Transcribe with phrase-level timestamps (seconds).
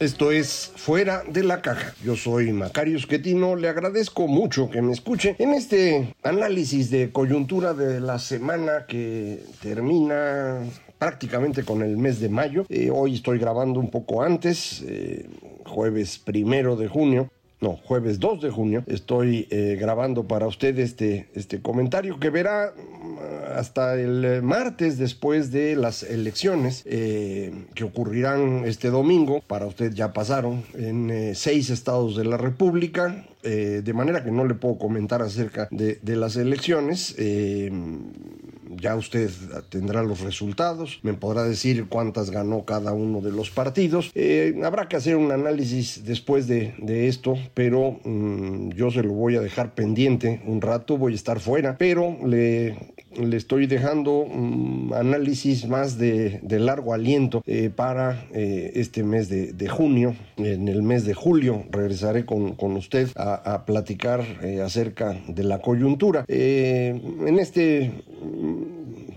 [0.00, 1.92] Esto es Fuera de la Caja.
[2.04, 3.56] Yo soy Macario Esquetino.
[3.56, 9.42] Le agradezco mucho que me escuche en este análisis de coyuntura de la semana que
[9.60, 10.60] termina
[11.00, 12.64] prácticamente con el mes de mayo.
[12.68, 15.26] Eh, hoy estoy grabando un poco antes, eh,
[15.64, 17.28] jueves primero de junio
[17.60, 22.72] no, jueves 2 de junio, estoy eh, grabando para usted este, este comentario que verá
[23.58, 29.42] hasta el martes después de las elecciones eh, que ocurrirán este domingo.
[29.46, 33.24] Para usted ya pasaron en eh, seis estados de la República.
[33.42, 37.14] de manera que no le puedo comentar acerca de, las elecciones
[38.80, 39.30] ya usted
[39.68, 44.10] tendrá los resultados, me podrá decir cuántas ganó cada uno de los partidos.
[44.14, 46.74] Eh, habrá que hacer un análisis después de,
[47.08, 51.40] esto, pero mm, yo se lo voy a dejar pendiente un rato, voy a estar
[51.40, 52.76] fuera, pero le,
[53.16, 59.68] le estoy dejando un análisis más de, largo aliento eh, para eh, este mes de,
[59.68, 60.14] junio.
[60.36, 64.24] En el mes de julio regresaré con, usted a, platicar
[64.64, 66.24] acerca de la coyuntura.
[66.28, 67.92] en este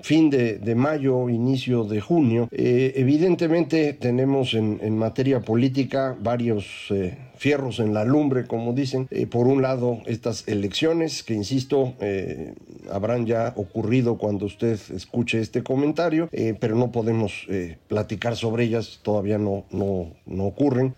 [0.01, 2.47] fin de, mayo, inicio de junio.
[2.51, 9.07] Eh, evidentemente tenemos en, materia política varios eh, fierros en la lumbre, como dicen.
[9.09, 12.53] Eh, por un lado, estas elecciones, que insisto, eh,
[12.91, 17.47] habrán ya ocurrido cuando usted escuche este comentario, eh, pero no podemos
[17.87, 20.93] platicar sobre ellas, todavía no, no, no ocurren.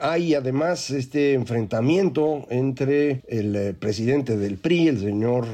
[0.00, 5.46] hay además este enfrentamiento entre el presidente del PRI, el señor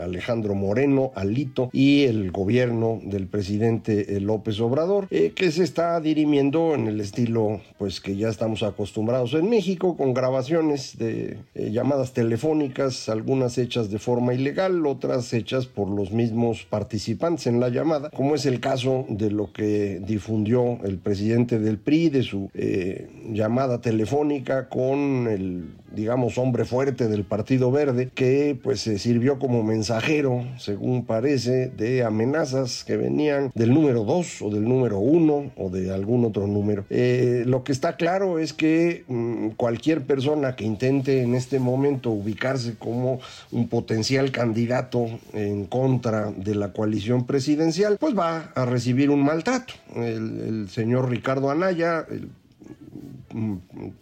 [0.00, 6.88] Alejandro Moreno, Alito, y el gobierno del presidente López Obrador, que se está dirimiendo en
[6.88, 13.08] el estilo pues que ya estamos acostumbrados en México con grabaciones de eh, llamadas telefónicas,
[13.08, 18.34] algunas hechas de forma ilegal, otras hechas por los mismos participantes en la llamada, como
[18.34, 23.80] es el caso de lo que difundió el presidente del PRI, de su eh, llamada
[23.80, 30.44] telefónica con el digamos, hombre fuerte del Partido Verde, que pues se sirvió como mensajero,
[30.58, 35.92] según parece, de amenazas que venían del número 2 o del número 1 o de
[35.92, 36.84] algún otro número.
[36.90, 42.10] Eh, lo que está claro es que Mm, cualquier persona que intente en este momento
[42.10, 43.20] ubicarse como
[43.52, 49.74] un potencial candidato en contra de la coalición presidencial, pues va a recibir un maltrato.
[49.94, 52.28] El, el señor Ricardo Anaya, el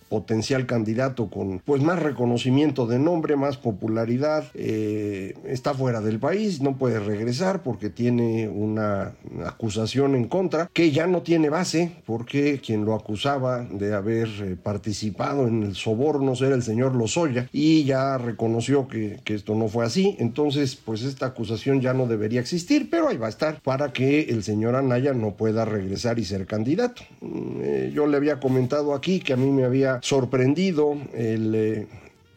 [0.09, 6.61] potencial candidato con pues más reconocimiento de nombre, más popularidad, eh, está fuera del país,
[6.61, 9.15] no puede regresar porque tiene una
[9.47, 14.57] acusación en contra que ya no tiene base porque quien lo acusaba de haber eh,
[14.63, 19.87] participado en el soborno era el señor Lozoya y ya reconoció que, esto no fue
[19.87, 23.93] así, entonces pues esta acusación ya no debería existir, pero ahí va a estar para
[23.95, 27.03] que el señor Anaya no pueda regresar y ser candidato.
[27.23, 31.87] Mm, eh, yo le había comentado aquí que a mí me había sorprendido el eh,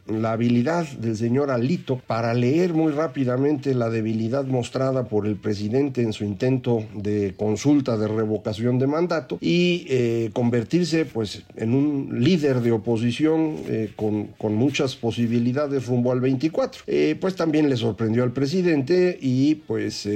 [0.08, 6.02] la habilidad del señor Alito para leer muy rápidamente la debilidad mostrada por el presidente
[6.02, 12.24] en su intento de consulta de revocación de mandato y eh, convertirse pues en un
[12.24, 16.84] líder de oposición eh, con, con, muchas posibilidades rumbo al 24.
[16.88, 20.08] Eh, pues también le sorprendió al presidente y pues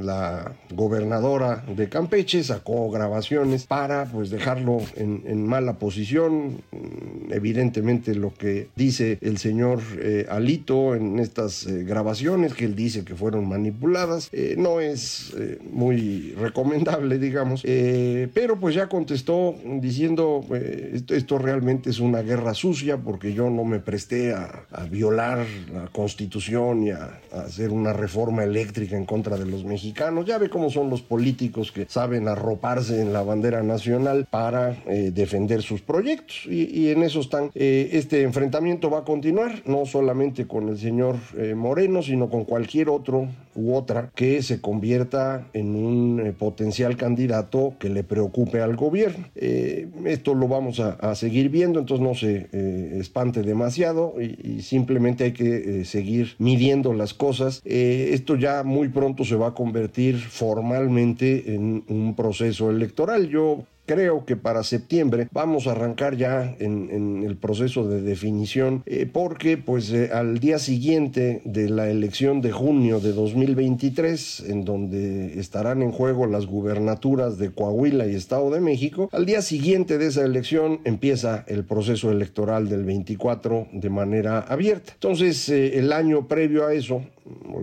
[0.00, 6.62] la gobernadora de Campeche sacó grabaciones para pues dejarlo en, en mala posición.
[7.30, 13.04] Evidentemente lo que dice el señor eh, Alito en estas eh, grabaciones que él dice
[13.04, 14.28] que fueron manipuladas.
[14.32, 15.34] Eh, no es
[15.70, 20.44] muy recomendable, digamos, pero pues ya contestó diciendo
[21.08, 26.84] esto, realmente es una guerra sucia porque yo no me presté a, violar la constitución
[26.84, 30.26] y a, hacer una reforma eléctrica en contra de los mexicanos.
[30.26, 34.76] Ya ve cómo son los políticos que saben arroparse en la bandera nacional para
[35.12, 37.50] defender sus proyectos y, y en eso están.
[37.54, 43.28] este enfrentamiento va continuar, no solamente con el señor eh, Moreno, sino con cualquier otro
[43.54, 49.26] u otra que se convierta en un eh, potencial candidato que le preocupe al gobierno.
[49.34, 52.48] Eh, esto lo vamos a, seguir viendo, entonces no se
[52.98, 57.60] espante demasiado y, simplemente hay que seguir midiendo las cosas.
[57.64, 63.28] esto ya muy pronto se va a convertir formalmente en un proceso electoral.
[63.28, 69.08] Yo creo que para septiembre vamos a arrancar ya en, el proceso de definición eh,
[69.10, 75.38] porque pues eh, al día siguiente de la elección de junio de 2023 en donde
[75.38, 80.06] estarán en juego las gubernaturas de Coahuila y Estado de México al día siguiente de
[80.06, 84.92] esa elección empieza el proceso electoral del 24 de manera abierta.
[84.94, 87.02] Entonces eh, el año previo a eso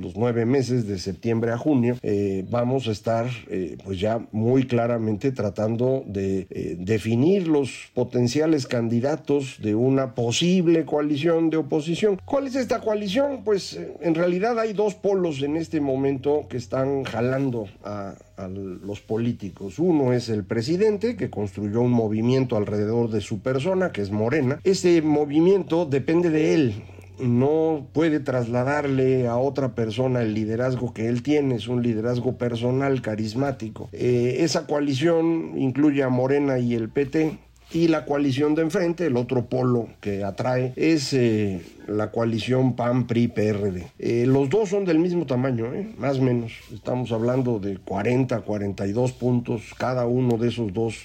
[0.01, 4.65] los nueve meses de septiembre a junio, eh, vamos a estar eh, pues ya muy
[4.65, 12.19] claramente tratando de eh, definir los potenciales candidatos de una posible coalición de oposición.
[12.25, 13.43] ¿Cuál es esta coalición?
[13.43, 19.01] Pues en realidad hay dos polos en este momento que están jalando a, a los
[19.01, 19.79] políticos.
[19.79, 24.59] Uno es el presidente, que construyó un movimiento alrededor de su persona, que es Morena.
[24.63, 26.83] Ese movimiento depende de él
[27.19, 33.01] no puede trasladarle a otra persona el liderazgo que él tiene, es un liderazgo personal,
[33.01, 33.89] carismático.
[33.91, 37.37] Eh, esa coalición incluye a Morena y el PT.
[37.71, 43.91] Y la coalición de enfrente, el otro polo que atrae, es eh, la coalición PAN-PRI-PRD.
[43.99, 45.67] Eh, los dos son del mismo tamaño,
[45.99, 46.51] más o menos.
[46.73, 50.95] Estamos hablando de 40, 42 puntos cada uno de esos dos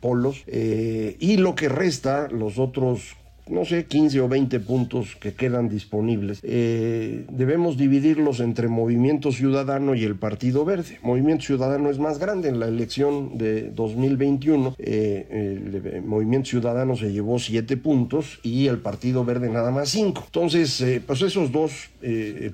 [0.00, 0.44] polos.
[0.46, 3.16] y lo que resta, los otros
[3.48, 6.40] no sé, 15 o 20 puntos que quedan disponibles.
[6.42, 10.98] Eh, debemos dividirlos entre Movimiento Ciudadano y el Partido Verde.
[11.02, 14.76] Movimiento Ciudadano es más grande en la elección de 2021.
[14.78, 20.22] Eh, el Movimiento Ciudadano se llevó 7 puntos y el Partido Verde nada más 5.
[20.26, 21.72] Entonces, eh, pues esos dos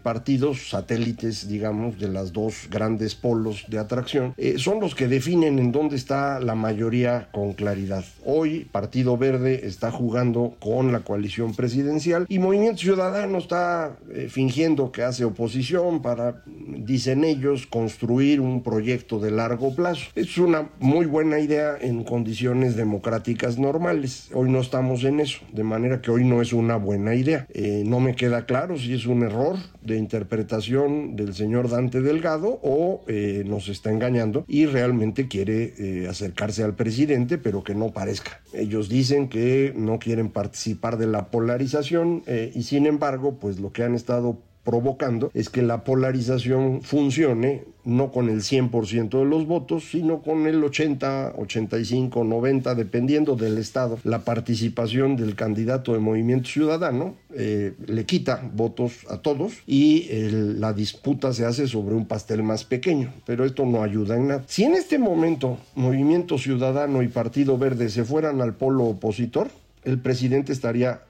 [0.02, 5.72] partidos satélites, digamos, de las dos grandes polos de atracción, son los que definen en
[5.72, 8.04] dónde está la mayoría con claridad.
[8.26, 14.28] Hoy, Partido Verde está jugando con con la coalición presidencial y Movimiento Ciudadano está eh,
[14.30, 20.02] fingiendo que hace oposición para, dicen ellos, construir un proyecto de largo plazo.
[20.14, 24.30] Es una muy buena idea en condiciones democráticas normales.
[24.32, 27.48] Hoy no estamos en eso, de manera que hoy no es una buena idea.
[27.52, 32.60] Eh, no me queda claro si es un error de interpretación del señor Dante Delgado
[32.62, 38.40] o eh, nos está engañando y realmente quiere acercarse al presidente, pero que no parezca.
[38.52, 43.72] Ellos dicen que no quieren participar de la polarización eh, y sin embargo, pues lo
[43.72, 44.38] que han estado
[44.68, 50.46] provocando es que la polarización funcione no con el 100% de los votos, sino con
[50.46, 53.98] el 80, 85, 90, dependiendo del estado.
[54.04, 60.74] La participación del candidato de Movimiento Ciudadano eh, le quita votos a todos y la
[60.74, 64.44] disputa se hace sobre un pastel más pequeño, pero esto no ayuda en nada.
[64.48, 69.48] Si en este momento Movimiento Ciudadano y Partido Verde se fueran al polo opositor,
[69.88, 71.02] el presidente estaría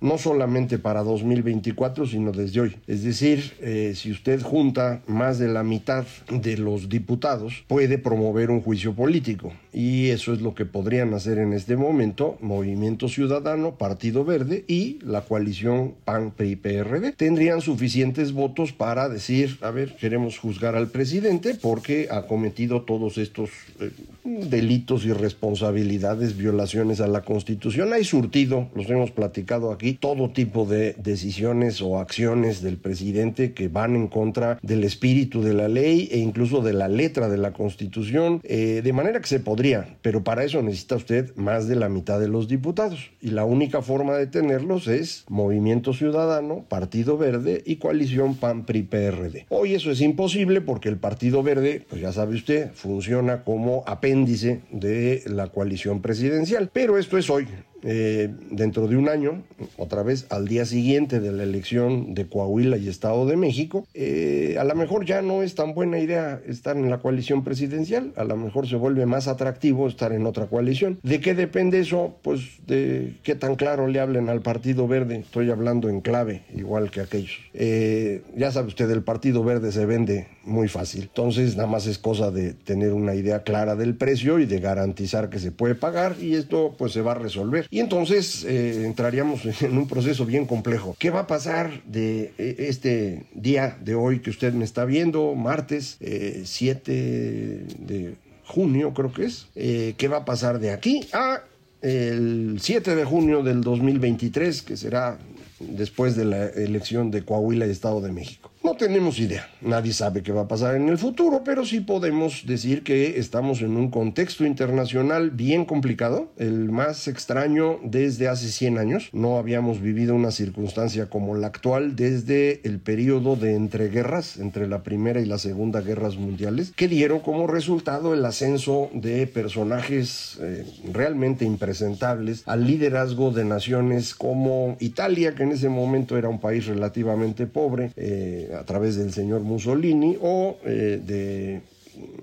[0.00, 2.76] no solamente para 2024, sino desde hoy.
[2.86, 8.50] Es decir, eh, si usted junta más de la mitad de los diputados, puede promover
[8.50, 9.52] un juicio político.
[9.72, 14.98] Y eso es lo que podrían hacer en este momento Movimiento Ciudadano, Partido Verde y
[15.02, 17.12] la coalición PAN-PRI-PRD.
[17.12, 23.18] Tendrían suficientes votos para decir, a ver, queremos juzgar al presidente porque ha cometido todos
[23.18, 23.90] estos eh,
[24.24, 27.92] delitos y responsabilidades, violaciones a la Constitución.
[27.92, 29.39] Hay surtido, los hemos platicado
[29.72, 35.42] aquí, todo tipo de decisiones o acciones del presidente que van en contra del espíritu
[35.42, 39.28] de la ley e incluso de la letra de la Constitución, eh, de manera que
[39.28, 43.30] se podría, pero para eso necesita usted más de la mitad de los diputados y
[43.30, 49.46] la única forma de tenerlos es Movimiento Ciudadano, Partido Verde y Coalición PAN-PRI-PRD.
[49.48, 54.60] Hoy eso es imposible porque el Partido Verde, pues ya sabe usted, funciona como apéndice
[54.70, 57.46] de la coalición presidencial, pero esto es hoy,
[57.82, 59.42] eh, dentro de un año,
[59.76, 64.56] otra vez al día siguiente de la elección de Coahuila y Estado de México, eh,
[64.58, 68.24] a lo mejor ya no es tan buena idea estar en la coalición presidencial, a
[68.24, 70.98] lo mejor se vuelve más atractivo estar en otra coalición.
[71.02, 72.16] ¿De qué depende eso?
[72.22, 76.90] Pues de qué tan claro le hablen al Partido Verde, estoy hablando en clave, igual
[76.90, 77.38] que aquellos.
[77.54, 81.98] Eh, ya sabe usted, el Partido Verde se vende muy fácil, entonces nada más es
[81.98, 86.16] cosa de tener una idea clara del precio y de garantizar que se puede pagar
[86.20, 87.66] y esto pues se va a resolver.
[87.70, 90.96] Y entonces eh, entraríamos en un proceso bien complejo.
[90.98, 95.34] ¿Qué va a pasar de eh, este día de hoy que usted me está viendo,
[95.34, 99.46] martes 7 eh, de junio creo que es?
[99.54, 101.44] ¿Qué va a pasar de aquí a
[101.82, 105.18] el 7 de junio del 2023, que será
[105.60, 108.50] después de la elección de Coahuila y Estado de México.
[108.62, 112.44] No tenemos idea, nadie sabe qué va a pasar en el futuro, pero sí podemos
[112.44, 118.76] decir que estamos en un contexto internacional bien complicado, el más extraño desde hace 100
[118.76, 119.08] años.
[119.14, 124.82] No habíamos vivido una circunstancia como la actual desde el periodo de entreguerras, entre la
[124.82, 130.66] Primera y la Segunda Guerras Mundiales, que dieron como resultado el ascenso de personajes eh,
[130.92, 136.66] realmente impresentables al liderazgo de naciones como Italia, que en ese momento era un país
[136.66, 141.62] relativamente pobre, eh, a través del señor Mussolini o eh, de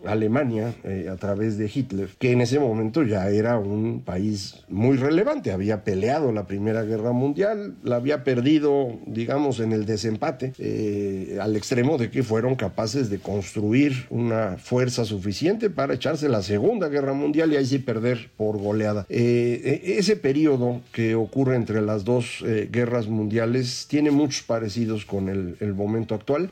[0.06, 4.98] Alemania eh, a través de Hitler, que en ese momento ya era un país muy
[4.98, 11.38] relevante, había peleado la Primera Guerra Mundial, la había perdido, digamos, en el desempate, eh,
[11.42, 16.88] al extremo de que fueron capaces de construir una fuerza suficiente para echarse la Segunda
[16.90, 19.06] Guerra Mundial y ahí sí perder por goleada.
[19.10, 25.30] Eh, e, ese periodo que ocurre entre las dos guerras mundiales tiene muchos parecidos con
[25.30, 26.50] el, el momento actual.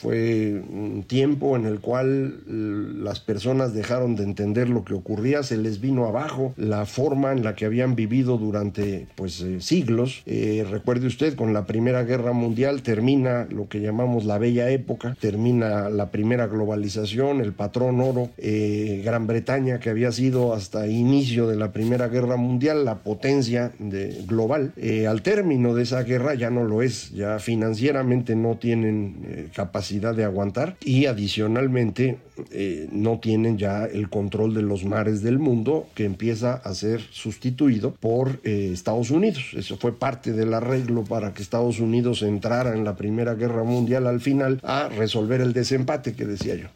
[0.00, 5.56] fue un tiempo en el cual las personas dejaron de entender lo que ocurría, se
[5.56, 10.22] les vino abajo la forma en la que habían vivido durante pues eh, siglos.
[10.26, 15.16] Eh, recuerde usted, con la Primera Guerra Mundial termina lo que llamamos la Bella Época,
[15.20, 21.48] termina la primera globalización, el patrón oro, eh, Gran Bretaña que había sido hasta inicio
[21.48, 23.72] de la Primera Guerra Mundial la potencia
[24.26, 24.72] global,
[25.08, 30.24] al término de esa guerra ya no lo es, ya financieramente no tienen capacidad de
[30.24, 32.11] aguantar y adicionalmente
[32.50, 37.00] eh, no tienen ya el control de los mares del mundo que empieza a ser
[37.00, 39.52] sustituido por eh, Estados Unidos.
[39.56, 44.06] Eso fue parte del arreglo para que Estados Unidos entrara en la Primera Guerra Mundial
[44.06, 46.68] al final a resolver el desempate que decía yo.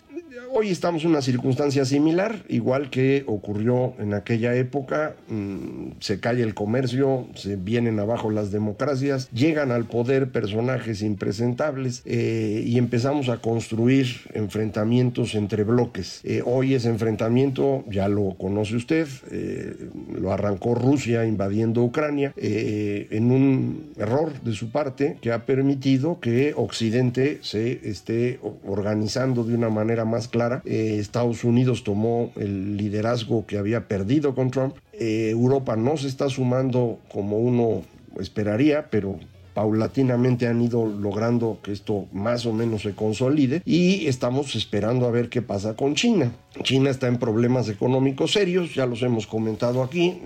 [0.59, 6.41] Hoy estamos en una circunstancia similar, igual que ocurrió en aquella época, mm, se cae
[6.41, 13.29] el comercio, se vienen abajo las democracias, llegan al poder personajes impresentables eh, y empezamos
[13.29, 16.23] a construir enfrentamientos entre bloques.
[16.25, 19.77] Eh, hoy ese enfrentamiento, ya lo conoce usted, eh,
[20.19, 26.55] lo arrancó Rusia invadiendo Ucrania en un error de su parte que ha permitido que
[26.57, 33.47] Occidente se esté organizando de una manera más clara eh, Estados Unidos tomó el liderazgo
[33.47, 34.75] que había perdido con Trump.
[34.93, 37.83] Eh, Europa no se está sumando como uno
[38.19, 39.19] esperaría, pero
[39.57, 45.11] paulatinamente han ido logrando que esto más o menos se consolide y estamos esperando a
[45.11, 46.31] ver qué pasa con China.
[46.63, 50.21] China está en problemas económicos serios, ya los hemos comentado aquí.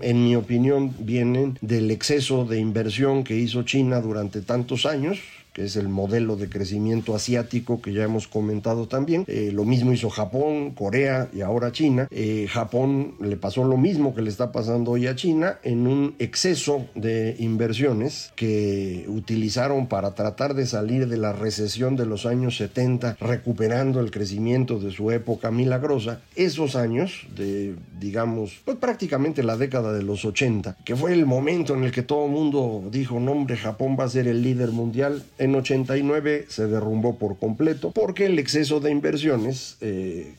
[0.00, 5.18] En mi opinión, vienen del exceso de inversión que hizo China durante tantos años
[5.58, 9.24] es el modelo de crecimiento asiático que ya hemos comentado también.
[9.26, 12.08] Eh, lo mismo hizo Japón, Corea y ahora China.
[12.10, 16.14] Eh, Japón le pasó lo mismo que le está pasando hoy a China en un
[16.18, 22.56] exceso de inversiones que utilizaron para tratar de salir de la recesión de los años
[22.56, 26.20] 70, recuperando el crecimiento de su época milagrosa.
[26.36, 31.74] Esos años de, digamos, pues prácticamente la década de los 80, que fue el momento
[31.74, 34.70] en el que todo el mundo dijo, no hombre, Japón va a ser el líder
[34.70, 35.22] mundial
[35.54, 40.34] 89 se derrumbó por completo porque el exceso de inversiones eh,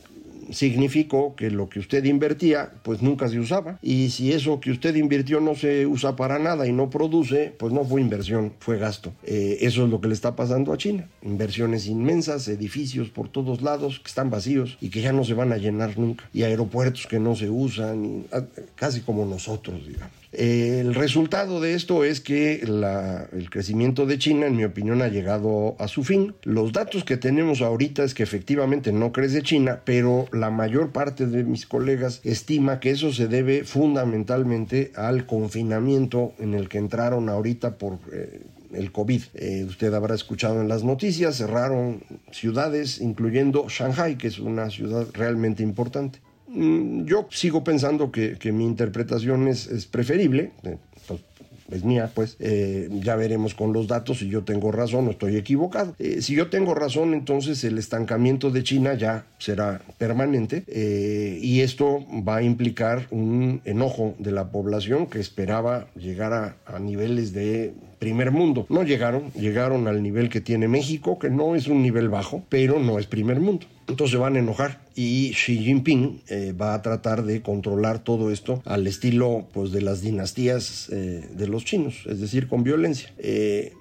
[0.51, 3.79] significó que lo que usted invertía pues nunca se usaba.
[3.81, 7.73] Y si eso que usted invirtió no se usa para nada y no produce pues
[7.73, 9.13] no fue inversión fue gasto.
[9.23, 11.07] Eh, eso es lo que le está pasando a China.
[11.21, 15.51] Inversiones inmensas edificios por todos lados que están vacíos y que ya no se van
[15.51, 16.29] a llenar nunca.
[16.33, 18.43] Y aeropuertos que no se usan ah,
[18.75, 24.55] casi como nosotros digamos el resultado de esto es que el crecimiento de China, en
[24.55, 26.35] mi opinión, ha llegado a su fin.
[26.43, 31.25] Los datos que tenemos ahorita es que efectivamente no crece China, pero la mayor parte
[31.25, 37.29] de mis colegas estima que eso se debe fundamentalmente al confinamiento en el que entraron
[37.29, 37.99] ahorita por...
[38.11, 39.23] Eh, el COVID.
[39.33, 45.07] Eh, usted habrá escuchado en las noticias, cerraron ciudades, incluyendo Shanghai, que es una ciudad
[45.13, 46.19] realmente importante.
[46.49, 50.51] Mm, yo sigo pensando que, mi interpretación es, preferible.
[50.63, 50.77] Eh,
[51.07, 51.21] pues,
[51.71, 55.37] es mía, pues eh, ya veremos con los datos si yo tengo razón o estoy
[55.37, 55.95] equivocado.
[55.99, 60.63] Eh, si yo tengo razón, entonces el estancamiento de China ya será permanente
[61.41, 67.33] y esto va a implicar un enojo de la población que esperaba llegar a niveles
[67.33, 68.65] de primer mundo.
[68.69, 72.79] No llegaron, llegaron al nivel que tiene México, que no es un nivel bajo, pero
[72.79, 73.67] no es primer mundo.
[73.89, 78.31] Entonces se van a enojar y Xi Jinping eh, va a tratar de controlar todo
[78.31, 83.11] esto al estilo pues, de las dinastías eh, de los chinos, es decir, con violencia.
[83.17, 83.73] Eh,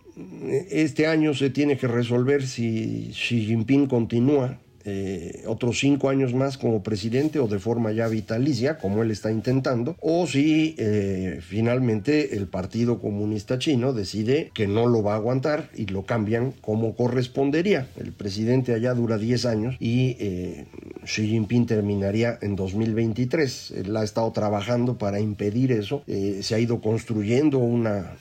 [0.71, 4.59] este año se tiene que resolver si Xi Jinping continúa
[4.91, 9.31] eh, otros cinco años más como presidente o de forma ya vitalicia, como él está
[9.31, 15.17] intentando, o si eh, finalmente el Partido Comunista Chino decide que no lo va a
[15.17, 17.87] aguantar y lo cambian como correspondería.
[17.99, 20.67] El presidente allá dura 10 años y eh,
[21.05, 23.73] Xi Jinping terminaría en 2023.
[23.73, 26.03] Él ha estado trabajando para impedir eso.
[26.07, 28.17] se ha ido construyendo una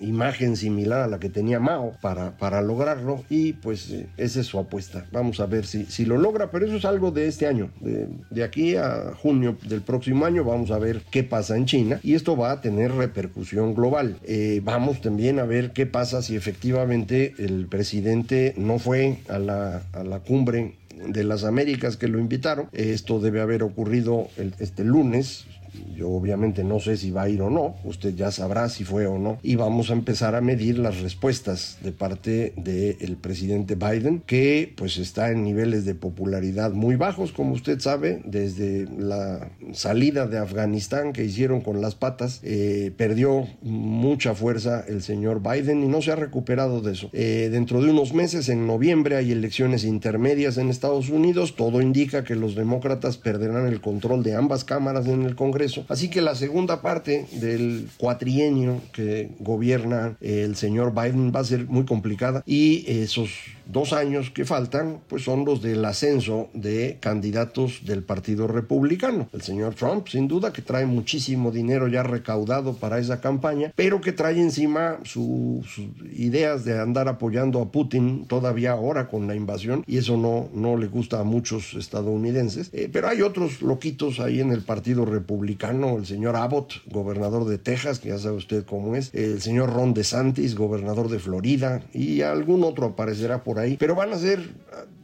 [0.00, 4.46] imagen similar a la que tenía Mao para, para lograrlo y pues eh, esa es
[4.46, 5.06] su apuesta.
[5.12, 7.70] Vamos a ver si, si lo logra, pero eso es algo de este año.
[7.80, 12.14] De, aquí a junio del próximo año vamos a ver qué pasa en China y
[12.14, 14.16] esto va a tener repercusión global.
[14.24, 19.82] Eh, vamos también a ver qué pasa si efectivamente el presidente no fue a la,
[19.92, 20.74] a la cumbre
[21.06, 22.68] de las Américas que lo invitaron.
[22.72, 24.28] Esto debe haber ocurrido
[24.58, 25.46] este lunes,
[25.94, 29.06] yo obviamente no sé si va a ir o no, usted ya sabrá si fue
[29.06, 29.38] o no.
[29.42, 34.98] Y vamos a empezar a medir las respuestas de parte del presidente Biden, que pues
[34.98, 41.12] está en niveles de popularidad muy bajos, como usted sabe, desde la salida de Afganistán
[41.12, 46.12] que hicieron con las patas, eh, perdió mucha fuerza el señor Biden y no se
[46.12, 47.10] ha recuperado de eso.
[47.12, 52.24] Eh, dentro de unos meses, en noviembre, hay elecciones intermedias en Estados Unidos, todo indica
[52.24, 56.34] que los demócratas perderán el control de ambas cámaras en el Congreso Así que la
[56.34, 62.84] segunda parte del cuatrienio que gobierna el señor Biden va a ser muy complicada y
[62.86, 63.30] esos
[63.72, 69.28] dos años que faltan, pues son los del ascenso de candidatos del Partido Republicano.
[69.32, 74.00] El señor Trump, sin duda, que trae muchísimo dinero ya recaudado para esa campaña, pero
[74.00, 75.78] que trae encima sus
[76.12, 80.76] ideas de andar apoyando a Putin todavía ahora con la invasión, y eso no, no
[80.76, 82.70] le gusta a muchos estadounidenses.
[82.72, 87.58] Eh, pero hay otros loquitos ahí en el Partido Republicano, el señor Abbott, gobernador de
[87.58, 92.22] Texas, que ya sabe usted cómo es, el señor Ron DeSantis, gobernador de Florida, y
[92.22, 94.40] algún otro aparecerá por pero van a ser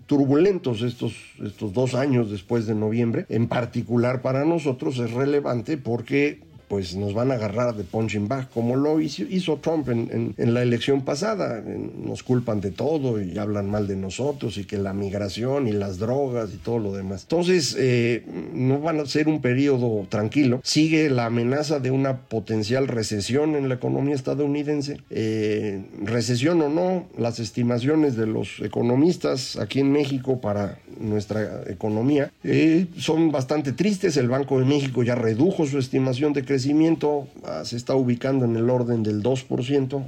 [0.06, 3.26] turbulentos estos, estos dos años después de noviembre.
[3.28, 8.48] En particular para nosotros es relevante porque pues nos van a agarrar de punching bag,
[8.50, 11.62] como lo hizo, Trump en, la elección pasada.
[11.62, 15.98] Nos culpan de todo y hablan mal de nosotros y que la migración y las
[15.98, 17.22] drogas y todo lo demás.
[17.22, 20.60] Entonces, eh, no van a ser un periodo tranquilo.
[20.64, 24.98] Sigue la amenaza de una potencial recesión en la economía estadounidense.
[25.10, 32.32] Eh, recesión o no, las estimaciones de los economistas aquí en México para nuestra economía
[32.42, 34.16] eh, son bastante tristes.
[34.16, 38.46] El Banco de México ya redujo su estimación de crecimiento crecimiento ah, se está ubicando
[38.46, 39.46] en el orden del 2%,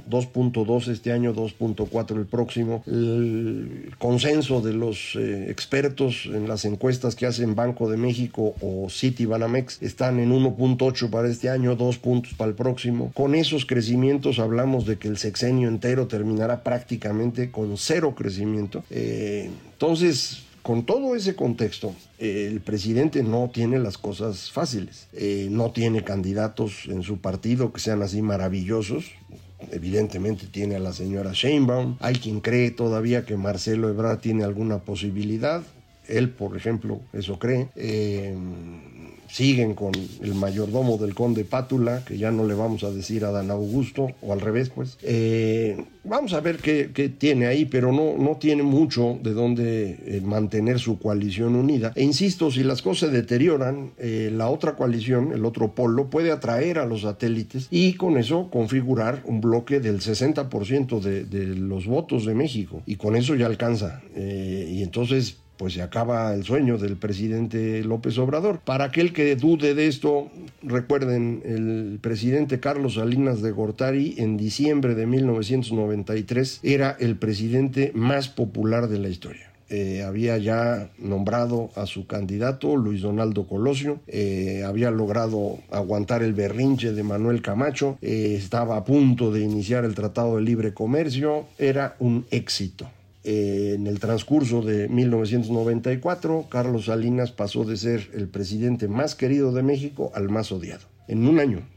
[0.09, 2.83] 2.2 este año, 2.4 el próximo.
[2.87, 8.89] El consenso de los eh, expertos en las encuestas que hacen Banco de México o
[8.89, 13.11] City Banamex están en 1.8 para este año, 2 puntos para el próximo.
[13.13, 18.83] Con esos crecimientos hablamos de que el sexenio entero terminará prácticamente con cero crecimiento.
[18.89, 25.07] Eh, entonces, con todo ese contexto, el presidente no tiene las cosas fáciles.
[25.13, 29.05] Eh, no tiene candidatos en su partido que sean así maravillosos.
[29.71, 31.97] Evidentemente tiene a la señora Sheinbaum.
[31.99, 35.63] Hay quien cree todavía que Marcelo Ebrard tiene alguna posibilidad.
[36.07, 37.69] Él, por ejemplo, eso cree.
[37.75, 38.35] Eh,
[39.29, 43.31] siguen con el mayordomo del conde Pátula, que ya no le vamos a decir a
[43.31, 44.97] Dan Augusto, o al revés, pues.
[45.03, 50.21] Eh, vamos a ver qué, tiene ahí, pero no, no tiene mucho de dónde eh,
[50.23, 51.91] mantener su coalición unida.
[51.95, 56.31] E insisto, si las cosas se deterioran, eh, la otra coalición, el otro polo, puede
[56.31, 61.85] atraer a los satélites y con eso configurar un bloque del 60% de, de los
[61.85, 62.81] votos de México.
[62.85, 64.01] Y con eso ya alcanza.
[64.15, 68.61] y entonces pues se acaba el sueño del presidente López Obrador.
[68.61, 70.31] Para aquel que dude de esto,
[70.63, 78.29] recuerden, el presidente Carlos Salinas de Gortari en diciembre de 1993 era el presidente más
[78.29, 79.51] popular de la historia.
[79.69, 86.33] Eh, había ya nombrado a su candidato, Luis Donaldo Colosio, eh, había logrado aguantar el
[86.33, 91.47] berrinche de Manuel Camacho, eh, estaba a punto de iniciar el Tratado de Libre Comercio,
[91.57, 92.89] era un éxito.
[93.23, 99.51] Eh, en el transcurso de 1994, Carlos Salinas pasó de ser el presidente más querido
[99.51, 100.87] de México al más odiado.
[101.07, 101.67] En un año,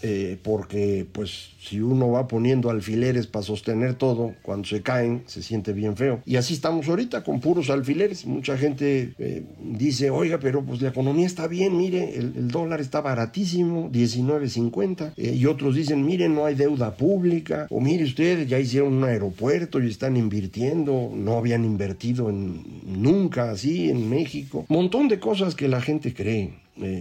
[0.00, 5.42] eh, porque pues si uno va poniendo alfileres para sostener todo, cuando se caen se
[5.42, 6.22] siente bien feo.
[6.24, 8.24] Y así estamos ahorita con puros alfileres.
[8.24, 13.00] Mucha gente eh, dice, oiga, pero pues la economía está bien, mire, el, dólar está
[13.00, 15.14] baratísimo, 19.50.
[15.16, 17.66] Eh, y otros dicen, mire, no hay deuda pública.
[17.70, 23.50] O mire ustedes, ya hicieron un aeropuerto y están invirtiendo, no habían invertido en, nunca
[23.50, 24.64] así en México.
[24.68, 26.52] Montón de cosas que la gente cree.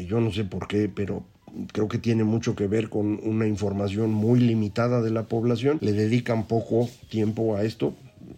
[0.07, 1.23] yo no sé por qué, pero
[1.71, 5.93] creo que tiene mucho que ver con una información muy limitada de la población, le
[5.93, 7.93] dedican poco tiempo a esto,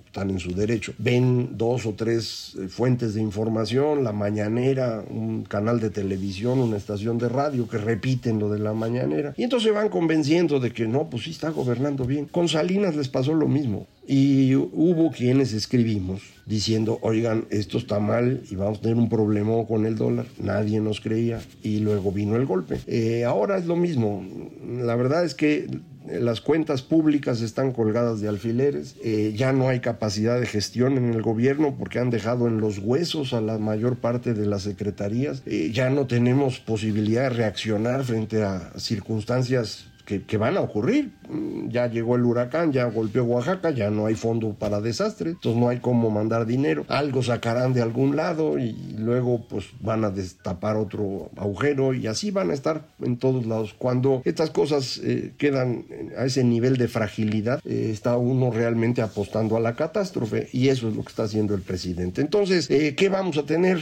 [0.10, 0.94] están en su derecho.
[0.98, 6.78] Ven dos o tres eh, fuentes de información, la mañanera, un canal de televisión, una
[6.78, 9.34] estación de radio que repiten lo de la mañanera.
[9.38, 12.26] Y entonces van convenciendo de que no, pues sí está gobernando bien.
[12.26, 13.86] Con Salinas les pasó lo mismo.
[14.08, 19.66] Y hubo quienes escribimos diciendo, oigan, esto está mal y vamos a tener un problema
[19.68, 20.26] con el dólar.
[20.40, 22.80] Nadie nos creía y luego vino el golpe.
[22.88, 24.26] Eh, ahora es lo mismo.
[24.82, 25.68] La verdad es que
[26.12, 31.14] las cuentas públicas están colgadas de alfileres, eh, ya no hay capacidad de gestión en
[31.14, 35.44] el gobierno porque han dejado en los huesos a la mayor parte de las secretarías,
[35.46, 41.12] eh, ya no tenemos posibilidad de reaccionar frente a circunstancias que, van a ocurrir.
[41.30, 45.60] Mm, ya llegó el huracán, ya golpeó Oaxaca, ya no hay fondo para desastre, entonces
[45.60, 46.86] no hay cómo mandar dinero.
[46.88, 52.32] Algo sacarán de algún lado y luego pues van a destapar otro agujero y así
[52.32, 53.76] van a estar en todos lados.
[53.78, 55.86] Cuando estas cosas eh, quedan
[56.18, 60.90] a ese nivel de fragilidad, eh, está uno realmente apostando a la catástrofe y eso
[60.90, 62.22] es lo que está haciendo el presidente.
[62.22, 63.80] Entonces, eh, ¿qué vamos a tener?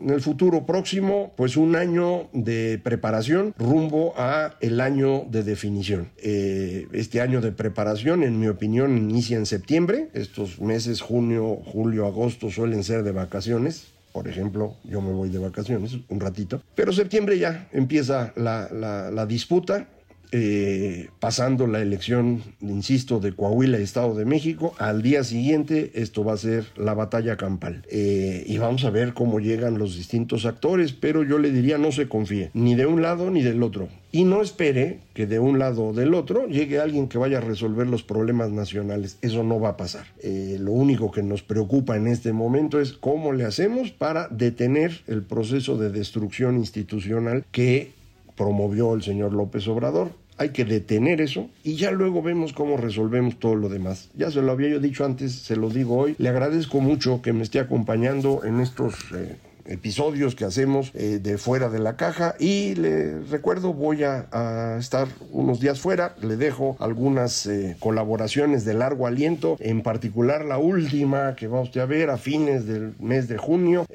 [0.00, 6.08] En el futuro próximo, pues un año de preparación rumbo a el año de definición.
[6.18, 10.08] Eh, este año de preparación, en mi opinión, inicia en septiembre.
[10.14, 13.88] Estos meses, junio, julio, agosto, suelen ser de vacaciones.
[14.12, 16.62] Por ejemplo, yo me voy de vacaciones un ratito.
[16.74, 19.88] Pero septiembre ya empieza la, la disputa
[20.34, 26.24] eh, pasando la elección, insisto, de Coahuila y Estado de México, al día siguiente esto
[26.24, 27.84] va a ser la batalla campal.
[27.90, 31.92] Eh, y vamos a ver cómo llegan los distintos actores, pero yo le diría no
[31.92, 33.88] se confíe, ni de un lado ni del otro.
[34.10, 37.42] Y no espere que de un lado o del otro llegue alguien que vaya a
[37.42, 39.18] resolver los problemas nacionales.
[39.20, 40.06] Eso no va a pasar.
[40.22, 45.02] Eh, lo único que nos preocupa en este momento es cómo le hacemos para detener
[45.08, 47.92] el proceso de destrucción institucional que
[48.34, 53.38] promovió el señor López Obrador hay que detener eso y ya luego vemos cómo resolvemos
[53.38, 54.10] todo lo demás.
[54.14, 56.14] Ya se lo había yo dicho antes, se lo digo hoy.
[56.18, 58.94] Le agradezco mucho que me esté acompañando en estos...
[59.14, 64.76] Eh, episodios que hacemos eh, de fuera de la caja y le recuerdo voy a,
[64.78, 70.58] estar unos días fuera le dejo algunas eh, colaboraciones de largo aliento en particular la
[70.58, 73.86] última que va usted a ver a fines del mes de junio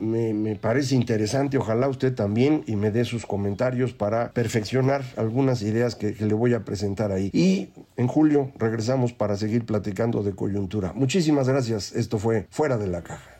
[0.00, 1.58] me, parece interesante.
[1.58, 6.34] Ojalá usted también y me dé sus comentarios para perfeccionar algunas ideas que, que, le
[6.34, 7.30] voy a presentar ahí.
[7.32, 10.92] Y en julio regresamos para seguir platicando de coyuntura.
[10.94, 11.92] Muchísimas gracias.
[11.92, 13.39] Esto fue Fuera de la Caja.